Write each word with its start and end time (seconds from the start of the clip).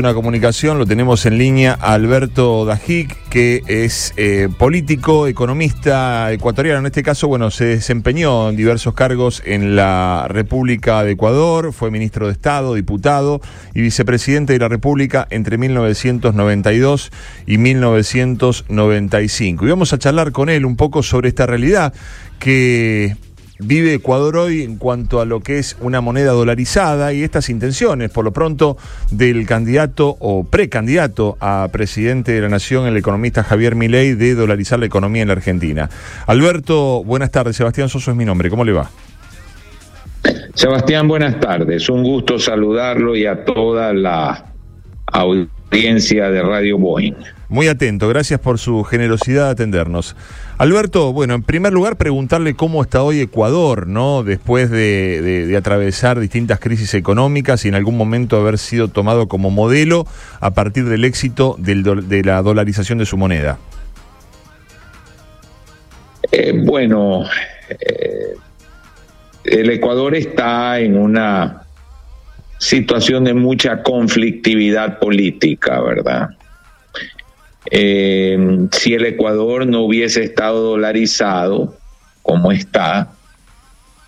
Una 0.00 0.14
comunicación, 0.14 0.78
lo 0.78 0.86
tenemos 0.86 1.26
en 1.26 1.36
línea 1.36 1.74
Alberto 1.74 2.64
Dajic, 2.64 3.14
que 3.28 3.62
es 3.66 4.14
eh, 4.16 4.48
político, 4.56 5.26
economista 5.26 6.32
ecuatoriano. 6.32 6.80
En 6.80 6.86
este 6.86 7.02
caso, 7.02 7.28
bueno, 7.28 7.50
se 7.50 7.66
desempeñó 7.66 8.48
en 8.48 8.56
diversos 8.56 8.94
cargos 8.94 9.42
en 9.44 9.76
la 9.76 10.24
República 10.26 11.04
de 11.04 11.12
Ecuador, 11.12 11.74
fue 11.74 11.90
ministro 11.90 12.28
de 12.28 12.32
Estado, 12.32 12.72
diputado 12.72 13.42
y 13.74 13.82
vicepresidente 13.82 14.54
de 14.54 14.58
la 14.58 14.68
República 14.68 15.26
entre 15.28 15.58
1992 15.58 17.12
y 17.46 17.58
1995. 17.58 19.66
Y 19.66 19.68
vamos 19.68 19.92
a 19.92 19.98
charlar 19.98 20.32
con 20.32 20.48
él 20.48 20.64
un 20.64 20.76
poco 20.76 21.02
sobre 21.02 21.28
esta 21.28 21.44
realidad 21.44 21.92
que 22.38 23.16
vive 23.62 23.94
Ecuador 23.94 24.36
hoy 24.36 24.62
en 24.62 24.76
cuanto 24.76 25.20
a 25.20 25.24
lo 25.24 25.40
que 25.40 25.58
es 25.58 25.76
una 25.80 26.00
moneda 26.00 26.32
dolarizada 26.32 27.12
y 27.12 27.22
estas 27.22 27.48
intenciones, 27.48 28.10
por 28.10 28.24
lo 28.24 28.32
pronto, 28.32 28.76
del 29.10 29.46
candidato 29.46 30.16
o 30.20 30.44
precandidato 30.44 31.36
a 31.40 31.68
presidente 31.72 32.32
de 32.32 32.40
la 32.40 32.48
Nación, 32.48 32.86
el 32.86 32.96
economista 32.96 33.44
Javier 33.44 33.74
Milei, 33.74 34.14
de 34.14 34.34
dolarizar 34.34 34.78
la 34.78 34.86
economía 34.86 35.22
en 35.22 35.28
la 35.28 35.34
Argentina. 35.34 35.90
Alberto, 36.26 37.04
buenas 37.04 37.30
tardes. 37.30 37.56
Sebastián 37.56 37.88
Soso 37.88 38.10
es 38.10 38.16
mi 38.16 38.24
nombre. 38.24 38.50
¿Cómo 38.50 38.64
le 38.64 38.72
va? 38.72 38.90
Sebastián, 40.54 41.08
buenas 41.08 41.40
tardes. 41.40 41.88
Un 41.88 42.02
gusto 42.02 42.38
saludarlo 42.38 43.16
y 43.16 43.26
a 43.26 43.44
toda 43.44 43.92
la 43.92 44.52
audiencia 45.06 46.30
de 46.30 46.42
Radio 46.42 46.78
Boeing. 46.78 47.14
Muy 47.50 47.66
atento, 47.66 48.08
gracias 48.08 48.38
por 48.38 48.60
su 48.60 48.84
generosidad 48.84 49.46
de 49.46 49.50
atendernos. 49.50 50.14
Alberto, 50.56 51.12
bueno, 51.12 51.34
en 51.34 51.42
primer 51.42 51.72
lugar 51.72 51.96
preguntarle 51.96 52.54
cómo 52.54 52.80
está 52.80 53.02
hoy 53.02 53.20
Ecuador, 53.20 53.88
¿no? 53.88 54.22
Después 54.22 54.70
de, 54.70 55.52
atravesar 55.58 56.20
distintas 56.20 56.60
crisis 56.60 56.94
económicas 56.94 57.64
y 57.64 57.68
en 57.68 57.74
algún 57.74 57.96
momento 57.96 58.36
haber 58.36 58.56
sido 58.56 58.86
tomado 58.86 59.26
como 59.26 59.50
modelo 59.50 60.06
a 60.38 60.52
partir 60.52 60.84
del 60.84 61.04
éxito 61.04 61.56
de 61.58 62.22
la 62.24 62.40
dolarización 62.40 62.98
de 62.98 63.06
su 63.06 63.16
moneda. 63.16 63.58
Eh, 66.30 66.52
bueno, 66.54 67.24
eh, 67.68 68.34
el 69.42 69.70
Ecuador 69.70 70.14
está 70.14 70.78
en 70.78 70.96
una 70.96 71.64
situación 72.58 73.24
de 73.24 73.34
mucha 73.34 73.82
conflictividad 73.82 75.00
política, 75.00 75.80
¿verdad? 75.80 76.28
Eh, 77.66 78.68
si 78.72 78.94
el 78.94 79.04
Ecuador 79.06 79.66
no 79.66 79.82
hubiese 79.82 80.22
estado 80.22 80.62
dolarizado, 80.62 81.76
como 82.22 82.52
está, 82.52 83.12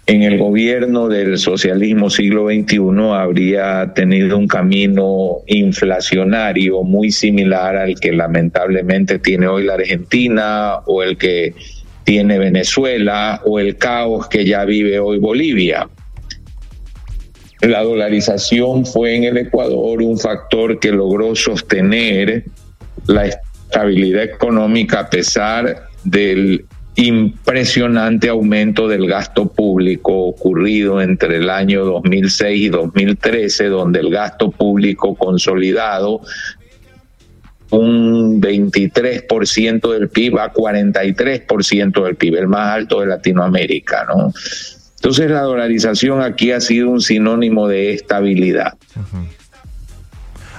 en 0.06 0.22
el 0.22 0.36
gobierno 0.36 1.08
del 1.08 1.38
socialismo 1.38 2.10
siglo 2.10 2.48
XXI 2.48 2.80
habría 3.14 3.92
tenido 3.94 4.36
un 4.36 4.48
camino 4.48 5.38
inflacionario 5.46 6.82
muy 6.82 7.12
similar 7.12 7.76
al 7.76 7.98
que 8.00 8.12
lamentablemente 8.12 9.20
tiene 9.20 9.46
hoy 9.46 9.64
la 9.64 9.74
Argentina 9.74 10.78
o 10.86 11.04
el 11.04 11.16
que 11.16 11.54
tiene 12.04 12.38
Venezuela 12.38 13.40
o 13.44 13.60
el 13.60 13.76
caos 13.76 14.28
que 14.28 14.44
ya 14.44 14.64
vive 14.64 14.98
hoy 14.98 15.18
Bolivia. 15.18 15.88
La 17.60 17.84
dolarización 17.84 18.84
fue 18.84 19.14
en 19.14 19.24
el 19.24 19.38
Ecuador 19.38 20.02
un 20.02 20.18
factor 20.18 20.80
que 20.80 20.90
logró 20.90 21.36
sostener 21.36 22.44
la 23.06 23.26
estabilidad 23.26 24.24
económica 24.24 25.00
a 25.00 25.10
pesar 25.10 25.88
del 26.04 26.66
impresionante 26.94 28.28
aumento 28.28 28.86
del 28.86 29.06
gasto 29.06 29.50
público 29.50 30.12
ocurrido 30.26 31.00
entre 31.00 31.38
el 31.38 31.48
año 31.48 31.84
2006 31.84 32.62
y 32.62 32.68
2013, 32.68 33.68
donde 33.68 34.00
el 34.00 34.10
gasto 34.10 34.50
público 34.50 35.14
consolidado 35.14 36.20
un 37.70 38.42
23% 38.42 39.92
del 39.92 40.10
PIB 40.10 40.38
a 40.38 40.52
43% 40.52 42.04
del 42.04 42.16
PIB, 42.16 42.36
el 42.36 42.48
más 42.48 42.74
alto 42.74 43.00
de 43.00 43.06
Latinoamérica, 43.06 44.04
¿no? 44.04 44.30
Entonces 44.96 45.30
la 45.30 45.40
dolarización 45.40 46.20
aquí 46.20 46.52
ha 46.52 46.60
sido 46.60 46.90
un 46.90 47.00
sinónimo 47.00 47.66
de 47.66 47.94
estabilidad. 47.94 48.74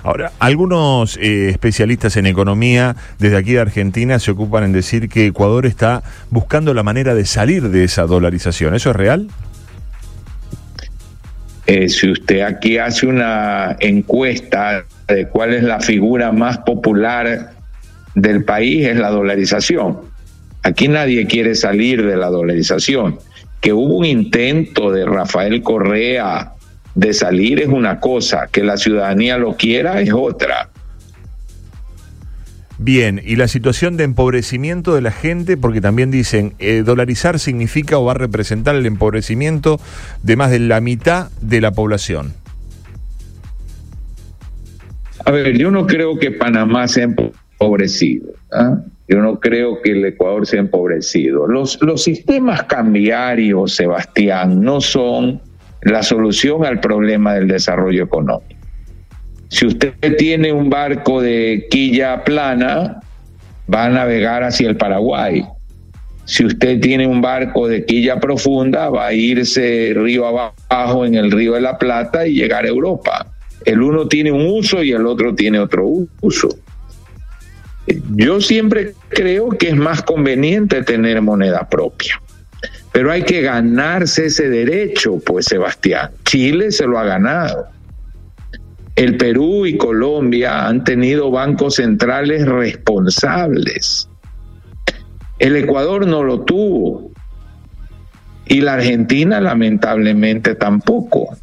Ahora, 0.03 0.33
algunos 0.39 1.17
eh, 1.17 1.49
especialistas 1.49 2.17
en 2.17 2.25
economía 2.25 2.95
desde 3.19 3.37
aquí 3.37 3.53
de 3.53 3.61
Argentina 3.61 4.19
se 4.19 4.31
ocupan 4.31 4.65
en 4.65 4.73
decir 4.73 5.07
que 5.07 5.27
Ecuador 5.27 5.65
está 5.65 6.03
buscando 6.29 6.73
la 6.73 6.83
manera 6.83 7.15
de 7.15 7.25
salir 7.25 7.69
de 7.69 7.85
esa 7.85 8.03
dolarización. 8.03 8.75
¿Eso 8.75 8.89
es 8.89 8.95
real? 8.97 9.29
Eh, 11.65 11.87
si 11.87 12.11
usted 12.11 12.41
aquí 12.41 12.77
hace 12.77 13.07
una 13.07 13.77
encuesta 13.79 14.83
de 15.07 15.27
cuál 15.29 15.53
es 15.53 15.63
la 15.63 15.79
figura 15.79 16.33
más 16.33 16.57
popular 16.59 17.51
del 18.13 18.43
país, 18.43 18.85
es 18.85 18.97
la 18.97 19.09
dolarización. 19.09 19.99
Aquí 20.63 20.89
nadie 20.89 21.25
quiere 21.27 21.55
salir 21.55 22.05
de 22.05 22.17
la 22.17 22.27
dolarización. 22.27 23.19
Que 23.61 23.71
hubo 23.71 23.95
un 23.95 24.05
intento 24.05 24.91
de 24.91 25.05
Rafael 25.05 25.61
Correa 25.61 26.52
de 26.95 27.13
salir 27.13 27.61
es 27.61 27.67
una 27.67 27.99
cosa, 27.99 28.47
que 28.51 28.63
la 28.63 28.77
ciudadanía 28.77 29.37
lo 29.37 29.55
quiera 29.55 30.01
es 30.01 30.11
otra. 30.13 30.69
Bien, 32.77 33.21
y 33.23 33.35
la 33.35 33.47
situación 33.47 33.97
de 33.97 34.03
empobrecimiento 34.03 34.95
de 34.95 35.01
la 35.01 35.11
gente, 35.11 35.57
porque 35.57 35.79
también 35.79 36.11
dicen, 36.11 36.53
eh, 36.59 36.83
dolarizar 36.85 37.39
significa 37.39 37.97
o 37.97 38.05
va 38.05 38.11
a 38.11 38.15
representar 38.15 38.75
el 38.75 38.85
empobrecimiento 38.85 39.79
de 40.21 40.35
más 40.35 40.51
de 40.51 40.59
la 40.59 40.81
mitad 40.81 41.29
de 41.39 41.61
la 41.61 41.71
población. 41.71 42.33
A 45.25 45.31
ver, 45.31 45.57
yo 45.57 45.71
no 45.71 45.87
creo 45.87 46.19
que 46.19 46.31
Panamá 46.31 46.87
sea 46.87 47.05
empobrecido. 47.05 48.33
¿ah? 48.51 48.81
Yo 49.07 49.21
no 49.21 49.39
creo 49.39 49.81
que 49.81 49.91
el 49.91 50.03
Ecuador 50.05 50.45
sea 50.45 50.59
empobrecido. 50.59 51.47
Los, 51.47 51.81
los 51.81 52.03
sistemas 52.03 52.63
cambiarios, 52.63 53.75
Sebastián, 53.75 54.61
no 54.61 54.81
son 54.81 55.39
la 55.85 56.03
solución 56.03 56.65
al 56.65 56.79
problema 56.79 57.33
del 57.33 57.47
desarrollo 57.47 58.03
económico. 58.03 58.59
Si 59.49 59.67
usted 59.67 59.93
tiene 60.17 60.51
un 60.51 60.69
barco 60.69 61.21
de 61.21 61.67
quilla 61.69 62.23
plana, 62.23 63.01
va 63.71 63.85
a 63.85 63.89
navegar 63.89 64.43
hacia 64.43 64.67
el 64.69 64.77
Paraguay. 64.77 65.45
Si 66.25 66.45
usted 66.45 66.79
tiene 66.79 67.05
un 67.05 67.21
barco 67.21 67.67
de 67.67 67.85
quilla 67.85 68.19
profunda, 68.19 68.89
va 68.89 69.07
a 69.07 69.13
irse 69.13 69.93
río 69.95 70.25
abajo 70.25 71.05
en 71.05 71.15
el 71.15 71.31
río 71.31 71.53
de 71.53 71.61
la 71.61 71.77
Plata 71.77 72.25
y 72.25 72.33
llegar 72.33 72.65
a 72.65 72.69
Europa. 72.69 73.27
El 73.65 73.81
uno 73.81 74.07
tiene 74.07 74.31
un 74.31 74.45
uso 74.47 74.81
y 74.83 74.91
el 74.91 75.05
otro 75.05 75.35
tiene 75.35 75.59
otro 75.59 75.87
uso. 76.21 76.49
Yo 78.15 78.39
siempre 78.39 78.93
creo 79.09 79.49
que 79.49 79.69
es 79.69 79.75
más 79.75 80.01
conveniente 80.01 80.81
tener 80.83 81.21
moneda 81.21 81.67
propia. 81.69 82.21
Pero 82.93 83.11
hay 83.11 83.23
que 83.23 83.41
ganarse 83.41 84.27
ese 84.27 84.49
derecho, 84.49 85.19
pues 85.25 85.47
Sebastián. 85.47 86.11
Chile 86.23 86.71
se 86.71 86.85
lo 86.85 86.99
ha 86.99 87.03
ganado. 87.03 87.67
El 88.95 89.17
Perú 89.17 89.65
y 89.65 89.75
Colombia 89.77 90.67
han 90.67 90.83
tenido 90.83 91.31
bancos 91.31 91.75
centrales 91.75 92.45
responsables. 92.45 94.07
El 95.39 95.55
Ecuador 95.55 96.05
no 96.05 96.23
lo 96.23 96.41
tuvo. 96.41 97.11
Y 98.45 98.61
la 98.61 98.75
Argentina 98.75 99.41
lamentablemente 99.41 100.53
tampoco. 100.53 101.35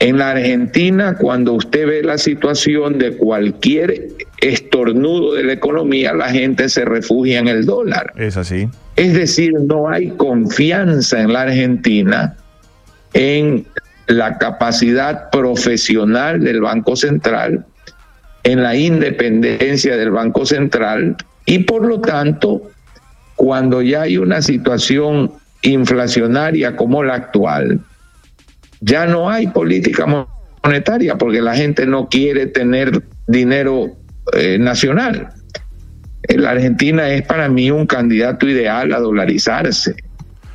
En 0.00 0.18
la 0.18 0.32
Argentina, 0.32 1.16
cuando 1.16 1.52
usted 1.52 1.86
ve 1.86 2.02
la 2.02 2.18
situación 2.18 2.98
de 2.98 3.16
cualquier 3.16 4.08
estornudo 4.44 5.34
de 5.34 5.44
la 5.44 5.52
economía, 5.54 6.12
la 6.12 6.30
gente 6.30 6.68
se 6.68 6.84
refugia 6.84 7.38
en 7.38 7.48
el 7.48 7.64
dólar. 7.64 8.12
Es 8.16 8.36
así. 8.36 8.68
Es 8.96 9.14
decir, 9.14 9.52
no 9.54 9.88
hay 9.88 10.10
confianza 10.10 11.20
en 11.20 11.32
la 11.32 11.42
Argentina 11.42 12.36
en 13.14 13.64
la 14.06 14.36
capacidad 14.38 15.30
profesional 15.30 16.40
del 16.42 16.60
Banco 16.60 16.94
Central, 16.96 17.64
en 18.42 18.62
la 18.62 18.76
independencia 18.76 19.96
del 19.96 20.10
Banco 20.10 20.44
Central 20.44 21.16
y 21.46 21.60
por 21.60 21.86
lo 21.86 22.00
tanto, 22.00 22.70
cuando 23.36 23.82
ya 23.82 24.02
hay 24.02 24.18
una 24.18 24.42
situación 24.42 25.32
inflacionaria 25.62 26.76
como 26.76 27.02
la 27.02 27.14
actual, 27.14 27.80
ya 28.80 29.06
no 29.06 29.30
hay 29.30 29.46
política 29.46 30.06
monetaria 30.62 31.16
porque 31.16 31.40
la 31.40 31.56
gente 31.56 31.86
no 31.86 32.08
quiere 32.08 32.46
tener 32.46 33.02
dinero 33.26 33.96
eh, 34.32 34.58
nacional. 34.58 35.28
La 36.28 36.50
Argentina 36.50 37.08
es 37.10 37.22
para 37.22 37.48
mí 37.48 37.70
un 37.70 37.86
candidato 37.86 38.48
ideal 38.48 38.92
a 38.92 38.98
dolarizarse. 38.98 39.94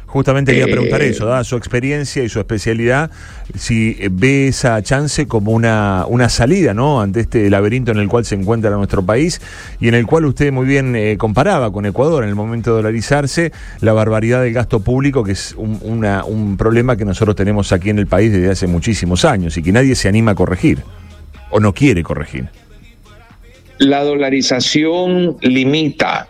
Justamente 0.10 0.54
quería 0.54 0.66
preguntar 0.66 1.04
eh, 1.04 1.10
eso, 1.10 1.28
dada 1.28 1.44
su 1.44 1.56
experiencia 1.56 2.24
y 2.24 2.30
su 2.30 2.40
especialidad, 2.40 3.12
si 3.56 3.96
ve 4.10 4.48
esa 4.48 4.82
chance 4.82 5.28
como 5.28 5.52
una, 5.52 6.06
una 6.08 6.30
salida 6.30 6.74
¿no? 6.74 7.00
ante 7.00 7.20
este 7.20 7.48
laberinto 7.48 7.92
en 7.92 8.00
el 8.00 8.08
cual 8.08 8.26
se 8.26 8.34
encuentra 8.34 8.72
nuestro 8.72 9.06
país 9.06 9.40
y 9.80 9.88
en 9.88 9.94
el 9.94 10.08
cual 10.08 10.26
usted 10.26 10.52
muy 10.52 10.66
bien 10.66 10.96
eh, 10.96 11.16
comparaba 11.20 11.72
con 11.72 11.86
Ecuador 11.86 12.24
en 12.24 12.30
el 12.30 12.36
momento 12.36 12.72
de 12.72 12.78
dolarizarse 12.78 13.52
la 13.82 13.94
barbaridad 13.94 14.42
del 14.42 14.52
gasto 14.52 14.80
público, 14.80 15.24
que 15.24 15.34
es 15.34 15.54
un, 15.56 15.80
un 15.84 16.58
problema 16.58 16.96
que 16.96 17.06
nosotros 17.06 17.36
tenemos 17.36 17.72
aquí 17.72 17.92
en 17.92 18.00
el 18.00 18.08
país 18.08 18.32
desde 18.32 18.50
hace 18.50 18.66
muchísimos 18.66 19.26
años 19.26 19.58
y 19.58 19.62
que 19.62 19.72
nadie 19.72 19.94
se 19.94 20.08
anima 20.08 20.32
a 20.32 20.36
corregir. 20.36 20.80
¿O 21.52 21.60
no 21.60 21.72
quiere 21.72 22.02
corregir? 22.02 22.50
La 23.80 24.04
dolarización 24.04 25.38
limita 25.42 26.28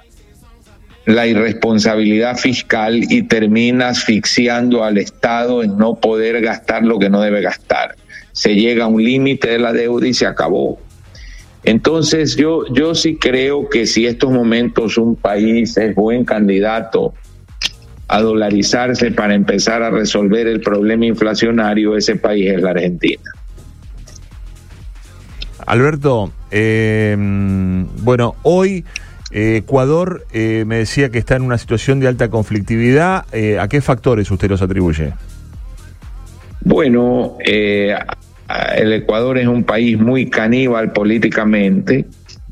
la 1.08 1.26
irresponsabilidad 1.26 2.38
fiscal 2.38 3.02
y 3.10 3.24
termina 3.24 3.90
asfixiando 3.90 4.84
al 4.84 5.00
Estado 5.00 5.64
en 5.64 5.76
no 5.76 5.96
poder 5.96 6.42
gastar 6.42 6.84
lo 6.84 7.00
que 7.00 7.10
no 7.10 7.22
debe 7.22 7.42
gastar. 7.42 7.96
Se 8.34 8.54
llega 8.54 8.84
a 8.84 8.88
un 8.88 9.04
límite 9.04 9.50
de 9.50 9.58
la 9.58 9.74
deuda 9.74 10.08
y 10.08 10.14
se 10.14 10.28
acabó. 10.28 10.80
Entonces 11.64 12.36
yo, 12.36 12.72
yo 12.72 12.94
sí 12.94 13.16
creo 13.16 13.68
que 13.68 13.88
si 13.88 14.06
estos 14.06 14.32
momentos 14.32 15.00
un 15.00 15.16
país 15.16 15.76
es 15.78 15.96
buen 15.96 16.26
candidato 16.26 17.16
a 18.08 18.22
dolarizarse 18.22 19.10
para 19.10 19.34
empezar 19.34 19.82
a 19.82 19.90
resolver 19.90 20.46
el 20.46 20.62
problema 20.62 21.08
inflacionario, 21.08 21.98
ese 21.98 22.16
país 22.16 22.52
es 22.52 22.62
la 22.62 22.70
Argentina. 22.70 23.24
Alberto, 25.70 26.32
eh, 26.50 27.16
bueno, 28.02 28.34
hoy 28.42 28.86
eh, 29.30 29.58
Ecuador 29.58 30.26
eh, 30.34 30.64
me 30.66 30.78
decía 30.78 31.10
que 31.10 31.20
está 31.20 31.36
en 31.36 31.44
una 31.44 31.60
situación 31.60 32.00
de 32.00 32.08
alta 32.08 32.28
conflictividad. 32.30 33.26
¿A 33.60 33.68
qué 33.68 33.80
factores 33.80 34.32
usted 34.32 34.50
los 34.50 34.64
atribuye? 34.64 35.14
Bueno, 36.62 37.38
el 37.46 38.94
Ecuador 38.94 39.38
es 39.38 39.46
un 39.46 39.64
país 39.64 40.00
muy 40.00 40.28
caníbal 40.32 40.92
políticamente. 40.92 42.08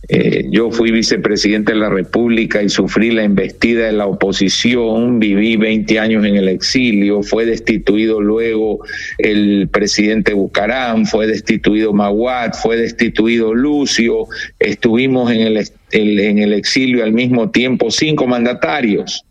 Eh, 0.09 0.45
yo 0.49 0.71
fui 0.71 0.91
vicepresidente 0.91 1.73
de 1.73 1.79
la 1.79 1.89
República 1.89 2.63
y 2.63 2.69
sufrí 2.69 3.11
la 3.11 3.23
embestida 3.23 3.87
de 3.87 3.91
la 3.91 4.07
oposición, 4.07 5.19
viví 5.19 5.57
20 5.57 5.99
años 5.99 6.25
en 6.25 6.37
el 6.37 6.47
exilio, 6.47 7.23
fue 7.23 7.45
destituido 7.45 8.21
luego 8.21 8.79
el 9.17 9.67
presidente 9.67 10.33
Bucarán, 10.33 11.05
fue 11.05 11.27
destituido 11.27 11.91
Maguat, 11.91 12.55
fue 12.55 12.77
destituido 12.77 13.53
Lucio, 13.53 14.27
estuvimos 14.59 15.29
en 15.29 15.41
el, 15.41 15.69
en 15.91 16.39
el 16.39 16.53
exilio 16.53 17.03
al 17.03 17.11
mismo 17.11 17.49
tiempo 17.49 17.91
cinco 17.91 18.27
mandatarios. 18.27 19.25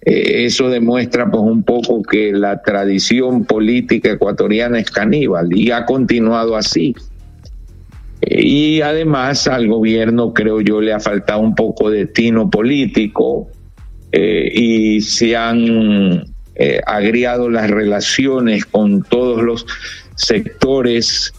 Eh, 0.00 0.46
eso 0.46 0.70
demuestra 0.70 1.30
pues 1.30 1.42
un 1.42 1.62
poco 1.62 2.02
que 2.02 2.32
la 2.32 2.62
tradición 2.62 3.44
política 3.44 4.12
ecuatoriana 4.12 4.78
es 4.78 4.90
caníbal 4.90 5.54
y 5.54 5.72
ha 5.72 5.84
continuado 5.84 6.56
así. 6.56 6.94
Y 8.28 8.80
además 8.80 9.46
al 9.46 9.68
gobierno, 9.68 10.34
creo 10.34 10.60
yo, 10.60 10.80
le 10.80 10.92
ha 10.92 10.98
faltado 10.98 11.40
un 11.40 11.54
poco 11.54 11.90
de 11.90 12.06
tino 12.06 12.50
político 12.50 13.48
eh, 14.10 14.50
y 14.52 15.00
se 15.00 15.36
han 15.36 16.24
eh, 16.56 16.80
agriado 16.86 17.48
las 17.48 17.70
relaciones 17.70 18.66
con 18.66 19.04
todos 19.04 19.42
los 19.42 19.64
sectores 20.16 21.32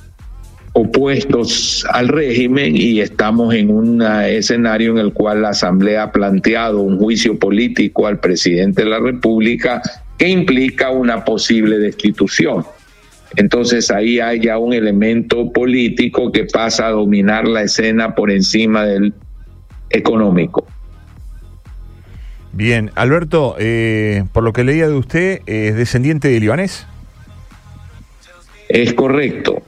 opuestos 0.71 1.85
al 1.91 2.07
régimen 2.07 2.77
y 2.77 3.01
estamos 3.01 3.53
en 3.53 3.71
un 3.71 4.01
escenario 4.01 4.91
en 4.91 4.99
el 4.99 5.11
cual 5.11 5.41
la 5.41 5.49
Asamblea 5.49 6.03
ha 6.03 6.11
planteado 6.11 6.81
un 6.81 6.99
juicio 6.99 7.37
político 7.37 8.07
al 8.07 8.19
presidente 8.19 8.83
de 8.83 8.89
la 8.89 8.99
República 8.99 9.81
que 10.17 10.29
implica 10.29 10.91
una 10.91 11.25
posible 11.25 11.79
destitución. 11.79 12.63
Entonces 13.35 13.91
ahí 13.91 14.19
hay 14.19 14.39
ya 14.39 14.57
un 14.57 14.73
elemento 14.73 15.51
político 15.51 16.31
que 16.31 16.45
pasa 16.45 16.87
a 16.87 16.91
dominar 16.91 17.47
la 17.47 17.63
escena 17.63 18.15
por 18.15 18.31
encima 18.31 18.85
del 18.85 19.13
económico. 19.89 20.65
Bien, 22.53 22.91
Alberto, 22.95 23.55
eh, 23.59 24.23
por 24.33 24.43
lo 24.43 24.53
que 24.53 24.63
leía 24.63 24.87
de 24.87 24.95
usted, 24.95 25.41
¿es 25.45 25.75
descendiente 25.75 26.29
de 26.29 26.39
libanés? 26.39 26.87
Es 28.69 28.93
correcto. 28.93 29.61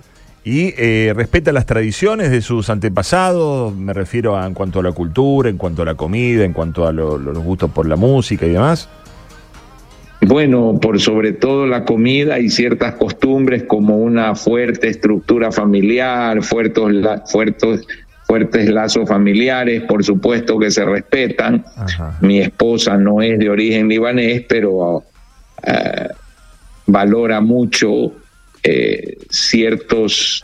¿Y 0.44 0.74
eh, 0.78 1.14
respeta 1.16 1.52
las 1.52 1.66
tradiciones 1.66 2.32
de 2.32 2.42
sus 2.42 2.70
antepasados? 2.70 3.76
Me 3.76 3.94
refiero 3.94 4.38
a, 4.38 4.48
en 4.48 4.54
cuanto 4.54 4.80
a 4.80 4.84
la 4.84 4.92
cultura, 4.92 5.50
en 5.50 5.58
cuanto 5.58 5.84
a 5.84 5.86
la 5.86 5.96
comida, 5.96 6.44
en 6.44 6.54
cuanto 6.54 6.88
a 6.88 6.92
los 6.92 7.38
gustos 7.38 7.70
por 7.70 7.88
la 7.88 7.96
música 7.96 8.46
y 8.46 8.50
demás. 8.50 8.90
Bueno, 10.22 10.80
por 10.82 11.00
sobre 11.00 11.32
todo 11.32 11.66
la 11.66 11.86
comida 11.86 12.40
y 12.40 12.50
ciertas 12.50 12.96
costumbres 12.96 13.64
como 13.64 13.98
una 13.98 14.36
fuerte 14.36 14.90
estructura 14.90 15.52
familiar, 15.52 16.44
fuertes, 16.44 16.84
fuertes, 17.32 17.88
fuertes 18.30 18.70
lazos 18.70 19.08
familiares, 19.08 19.84
por 19.84 20.04
supuesto 20.04 20.60
que 20.60 20.72
se 20.72 20.84
respetan. 20.84 21.64
Mi 22.20 22.40
esposa 22.40 22.98
no 22.98 23.22
es 23.22 23.40
de 23.40 23.50
origen 23.50 23.88
libanés, 23.88 24.44
pero 24.48 25.04
eh, 25.64 26.10
valora 26.86 27.40
mucho 27.40 28.12
eh, 28.62 29.18
ciertos 29.30 30.44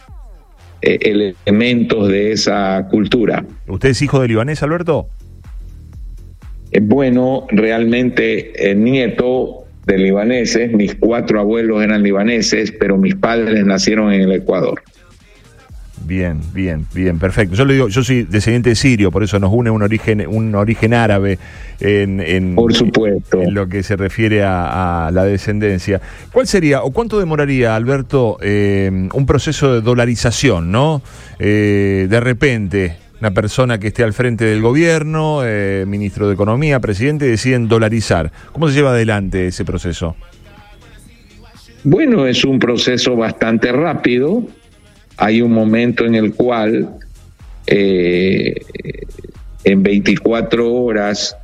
eh, 0.81 1.33
elementos 1.45 2.07
de 2.07 2.31
esa 2.31 2.87
cultura. 2.89 3.45
¿Usted 3.67 3.89
es 3.89 4.01
hijo 4.01 4.21
de 4.21 4.29
libanés, 4.29 4.63
Alberto? 4.63 5.07
bueno, 6.81 7.47
realmente 7.51 8.75
nieto 8.75 9.64
de 9.85 9.97
libaneses, 9.97 10.71
mis 10.71 10.95
cuatro 10.95 11.39
abuelos 11.39 11.83
eran 11.83 12.01
libaneses, 12.03 12.71
pero 12.71 12.97
mis 12.97 13.15
padres 13.15 13.65
nacieron 13.65 14.11
en 14.11 14.21
el 14.21 14.31
Ecuador. 14.31 14.81
Bien, 16.05 16.39
bien, 16.53 16.85
bien, 16.93 17.17
perfecto. 17.17 17.55
Yo 17.55 17.65
le 17.65 17.73
digo, 17.73 17.87
yo 17.87 18.03
soy 18.03 18.23
descendiente 18.23 18.69
de 18.69 18.75
sirio, 18.75 19.11
por 19.11 19.23
eso 19.23 19.39
nos 19.39 19.51
une 19.51 19.71
un 19.71 19.81
origen, 19.81 20.25
un 20.27 20.53
origen 20.53 20.93
árabe 20.93 21.39
en, 21.79 22.53
por 22.53 22.73
supuesto. 22.73 23.41
en 23.41 23.55
lo 23.55 23.67
que 23.67 23.81
se 23.81 23.95
refiere 23.95 24.43
a, 24.43 25.09
la 25.11 25.23
descendencia. 25.23 26.01
¿Cuál 26.31 26.45
sería 26.45 26.83
o 26.83 26.91
cuánto 26.91 27.17
demoraría, 27.17 27.75
Alberto, 27.75 28.37
eh, 28.41 29.09
un 29.11 29.25
proceso 29.25 29.73
de 29.73 29.81
dolarización, 29.81 30.71
no? 30.71 31.01
Eh, 31.39 32.05
de 32.07 32.19
repente, 32.19 32.97
una 33.19 33.31
persona 33.31 33.79
que 33.79 33.87
esté 33.87 34.03
al 34.03 34.13
frente 34.13 34.45
del 34.45 34.61
gobierno, 34.61 35.41
eh, 35.43 35.85
ministro 35.87 36.27
de 36.27 36.33
Economía, 36.33 36.79
presidente, 36.79 37.25
deciden 37.25 37.67
dolarizar. 37.67 38.31
¿Cómo 38.51 38.67
se 38.67 38.75
lleva 38.75 38.91
adelante 38.91 39.47
ese 39.47 39.63
proceso? 39.63 40.15
Bueno, 41.83 42.25
es 42.25 42.43
un 42.43 42.59
proceso 42.59 43.15
bastante 43.15 43.71
rápido. 43.71 44.43
Hay 45.17 45.41
un 45.41 45.51
momento 45.51 46.05
en 46.05 46.15
el 46.15 46.33
cual 46.33 46.89
eh, 47.67 48.55
en 49.63 49.83
24 49.83 50.73
horas 50.73 51.37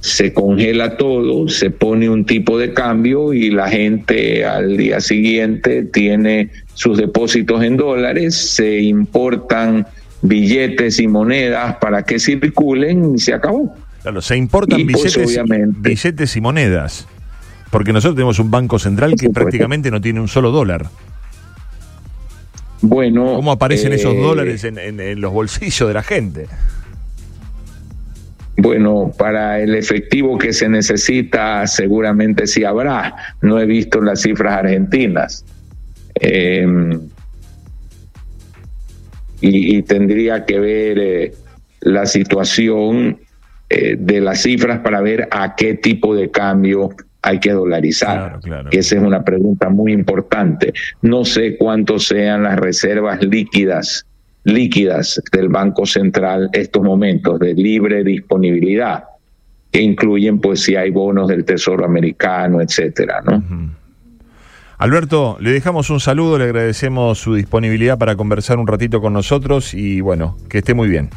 se 0.00 0.32
congela 0.32 0.96
todo, 0.96 1.48
se 1.48 1.70
pone 1.70 2.08
un 2.08 2.24
tipo 2.24 2.58
de 2.58 2.72
cambio 2.72 3.32
y 3.32 3.50
la 3.50 3.68
gente 3.68 4.44
al 4.44 4.76
día 4.76 5.00
siguiente 5.00 5.84
tiene 5.84 6.50
sus 6.74 6.98
depósitos 6.98 7.62
en 7.64 7.76
dólares, 7.76 8.34
se 8.34 8.80
importan 8.80 9.86
billetes 10.22 10.98
y 10.98 11.08
monedas 11.08 11.76
para 11.76 12.02
que 12.02 12.18
circulen 12.18 13.14
y 13.14 13.18
se 13.18 13.34
acabó. 13.34 13.74
Claro, 14.02 14.20
se 14.22 14.36
importan 14.36 14.86
pues, 14.86 15.14
billetes, 15.14 15.82
billetes 15.82 16.36
y 16.36 16.40
monedas, 16.40 17.06
porque 17.70 17.92
nosotros 17.92 18.16
tenemos 18.16 18.38
un 18.38 18.50
banco 18.50 18.78
central 18.78 19.14
que 19.16 19.30
prácticamente 19.30 19.90
no 19.90 20.00
tiene 20.00 20.20
un 20.20 20.28
solo 20.28 20.50
dólar. 20.50 20.86
Bueno, 22.80 23.34
¿cómo 23.34 23.50
aparecen 23.50 23.92
esos 23.92 24.14
eh, 24.14 24.20
dólares 24.20 24.62
en, 24.64 24.78
en 24.78 25.20
los 25.20 25.32
bolsillos 25.32 25.88
de 25.88 25.94
la 25.94 26.02
gente? 26.02 26.46
Bueno, 28.56 29.12
para 29.16 29.60
el 29.60 29.76
efectivo 29.76 30.36
que 30.36 30.52
se 30.52 30.68
necesita, 30.68 31.64
seguramente 31.68 32.48
sí 32.48 32.64
habrá. 32.64 33.14
No 33.40 33.60
he 33.60 33.66
visto 33.66 34.00
las 34.00 34.22
cifras 34.22 34.58
argentinas. 34.58 35.44
Eh, 36.20 36.66
y, 39.40 39.82
tendría 39.82 40.44
que 40.44 40.58
ver 40.58 40.98
eh, 40.98 41.32
la 41.80 42.06
situación 42.06 43.18
eh, 43.70 43.96
de 43.98 44.20
las 44.20 44.42
cifras 44.42 44.80
para 44.80 45.00
ver 45.00 45.28
a 45.30 45.54
qué 45.54 45.74
tipo 45.74 46.14
de 46.14 46.30
cambio 46.30 46.90
hay 47.22 47.40
que 47.40 47.52
dolarizar. 47.52 48.40
Esa 48.70 48.96
es 48.96 49.02
una 49.02 49.24
pregunta 49.24 49.68
muy 49.68 49.92
importante. 49.92 50.72
No 51.02 51.24
sé 51.24 51.56
cuántos 51.56 52.06
sean 52.06 52.42
las 52.44 52.58
reservas 52.58 53.22
líquidas 53.22 54.04
líquidas 54.44 55.20
del 55.32 55.48
Banco 55.48 55.84
Central 55.84 56.48
estos 56.52 56.82
momentos 56.82 57.38
de 57.38 57.52
libre 57.54 58.02
disponibilidad 58.02 59.04
que 59.70 59.82
incluyen 59.82 60.40
pues 60.40 60.62
si 60.62 60.74
hay 60.76 60.90
bonos 60.90 61.28
del 61.28 61.44
Tesoro 61.44 61.84
americano, 61.84 62.60
etcétera, 62.62 63.20
¿no? 63.22 63.76
Alberto, 64.78 65.36
le 65.40 65.50
dejamos 65.50 65.90
un 65.90 65.98
saludo, 65.98 66.38
le 66.38 66.44
agradecemos 66.44 67.18
su 67.18 67.34
disponibilidad 67.34 67.98
para 67.98 68.14
conversar 68.14 68.58
un 68.58 68.66
ratito 68.68 69.00
con 69.00 69.12
nosotros 69.12 69.74
y 69.74 70.00
bueno, 70.00 70.36
que 70.48 70.58
esté 70.58 70.72
muy 70.72 70.88
bien. 70.88 71.10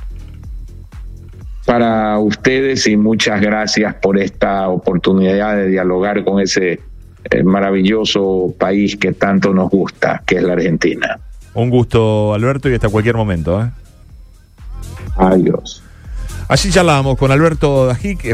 Para 1.67 2.17
ustedes 2.17 2.87
y 2.87 2.97
muchas 2.97 3.39
gracias 3.39 3.93
por 4.01 4.17
esta 4.17 4.67
oportunidad 4.67 5.57
de 5.57 5.67
dialogar 5.67 6.23
con 6.23 6.41
ese 6.41 6.79
eh, 7.29 7.43
maravilloso 7.43 8.51
país 8.57 8.97
que 8.97 9.13
tanto 9.13 9.53
nos 9.53 9.69
gusta, 9.69 10.23
que 10.25 10.37
es 10.37 10.43
la 10.43 10.53
Argentina. 10.53 11.19
Un 11.53 11.69
gusto, 11.69 12.33
Alberto, 12.33 12.67
y 12.67 12.73
hasta 12.73 12.89
cualquier 12.89 13.15
momento. 13.15 13.61
¿eh? 13.61 13.69
Adiós. 15.17 15.83
Así 16.47 16.71
charlábamos 16.71 17.15
con 17.17 17.31
Alberto 17.31 17.85
Dajic. 17.85 18.25